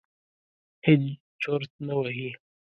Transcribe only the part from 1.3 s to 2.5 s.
چرت نه وهي.